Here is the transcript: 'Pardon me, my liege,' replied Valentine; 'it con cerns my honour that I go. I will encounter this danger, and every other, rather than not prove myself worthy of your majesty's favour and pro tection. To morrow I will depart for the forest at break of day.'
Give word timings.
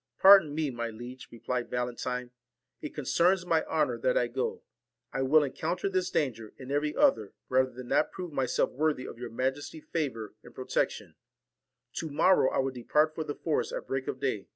'Pardon 0.22 0.56
me, 0.56 0.70
my 0.72 0.90
liege,' 0.90 1.28
replied 1.30 1.70
Valentine; 1.70 2.32
'it 2.82 2.96
con 2.96 3.04
cerns 3.04 3.46
my 3.46 3.64
honour 3.66 3.96
that 3.96 4.18
I 4.18 4.26
go. 4.26 4.64
I 5.12 5.22
will 5.22 5.44
encounter 5.44 5.88
this 5.88 6.10
danger, 6.10 6.52
and 6.58 6.72
every 6.72 6.96
other, 6.96 7.32
rather 7.48 7.70
than 7.70 7.86
not 7.86 8.10
prove 8.10 8.32
myself 8.32 8.72
worthy 8.72 9.06
of 9.06 9.20
your 9.20 9.30
majesty's 9.30 9.84
favour 9.84 10.34
and 10.42 10.52
pro 10.52 10.64
tection. 10.64 11.14
To 11.92 12.10
morrow 12.10 12.50
I 12.50 12.58
will 12.58 12.72
depart 12.72 13.14
for 13.14 13.22
the 13.22 13.36
forest 13.36 13.70
at 13.72 13.86
break 13.86 14.08
of 14.08 14.18
day.' 14.18 14.48